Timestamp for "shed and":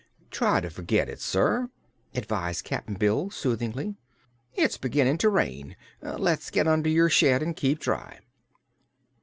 7.11-7.55